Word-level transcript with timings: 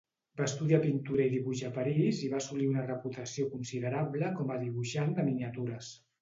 Va 0.39 0.45
estudiar 0.51 0.77
pintura 0.85 1.27
i 1.27 1.31
dibuix 1.33 1.61
a 1.67 1.69
París 1.75 2.21
i 2.27 2.29
va 2.31 2.39
assolir 2.45 2.69
una 2.71 2.87
reputació 2.87 3.45
considerable 3.53 4.33
com 4.41 4.55
a 4.55 4.59
dibuixant 4.65 5.15
de 5.21 5.29
miniatures. 5.31 5.93